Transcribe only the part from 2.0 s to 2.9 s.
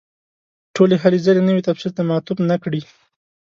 معطوف نه کړي.